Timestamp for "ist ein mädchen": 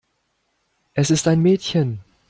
1.11-1.99